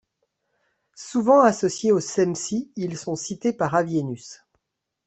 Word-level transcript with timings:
Souvent 0.97 1.41
associés 1.41 1.91
aux 1.91 1.99
Cempsi, 1.99 2.71
ils 2.75 2.97
sont 2.97 3.15
cités 3.15 3.53
par 3.53 3.75
Avienus. 3.75 4.39